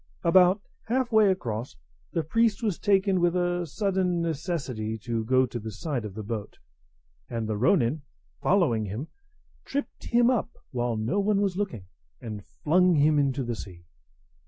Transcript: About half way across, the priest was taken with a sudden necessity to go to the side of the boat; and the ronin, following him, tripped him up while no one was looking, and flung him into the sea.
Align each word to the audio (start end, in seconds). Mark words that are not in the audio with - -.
About 0.23 0.63
half 0.87 1.11
way 1.11 1.29
across, 1.29 1.75
the 2.11 2.23
priest 2.23 2.63
was 2.63 2.79
taken 2.79 3.21
with 3.21 3.35
a 3.35 3.67
sudden 3.67 4.19
necessity 4.19 4.97
to 4.97 5.23
go 5.23 5.45
to 5.45 5.59
the 5.59 5.69
side 5.69 6.05
of 6.05 6.15
the 6.15 6.23
boat; 6.23 6.57
and 7.29 7.47
the 7.47 7.55
ronin, 7.55 8.01
following 8.41 8.85
him, 8.85 9.09
tripped 9.63 10.05
him 10.05 10.31
up 10.31 10.57
while 10.71 10.97
no 10.97 11.19
one 11.19 11.39
was 11.39 11.55
looking, 11.55 11.85
and 12.19 12.43
flung 12.43 12.95
him 12.95 13.19
into 13.19 13.43
the 13.43 13.55
sea. 13.55 13.85